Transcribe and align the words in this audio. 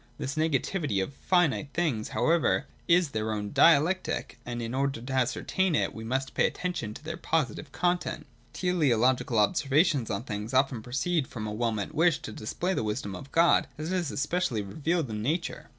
This 0.17 0.33
negativity 0.35 0.99
of 1.03 1.13
finite 1.13 1.69
things 1.75 2.09
however 2.09 2.65
is 2.87 3.11
their 3.11 3.31
own 3.31 3.51
dialectic, 3.53 4.39
and 4.47 4.59
in 4.59 4.73
order 4.73 4.99
to 4.99 5.13
ascertain 5.13 5.75
it 5.75 5.93
we 5.93 6.03
must 6.03 6.33
pay 6.33 6.47
attention 6.47 6.95
to 6.95 7.03
their 7.03 7.17
positive 7.17 7.71
content. 7.71 8.25
Teleological 8.51 9.37
observations 9.37 10.09
on 10.09 10.23
things 10.23 10.55
often 10.55 10.81
proceed 10.81 11.27
from 11.27 11.45
a 11.45 11.53
well 11.53 11.71
meant 11.71 11.93
wish 11.93 12.17
to 12.23 12.31
display 12.31 12.73
the 12.73 12.83
wisdom 12.83 13.15
of 13.15 13.31
God 13.31 13.67
as 13.77 13.91
it 13.91 13.95
is 13.97 14.09
especially 14.09 14.63
revealed 14.63 15.07
in 15.11 15.21
nature. 15.21 15.69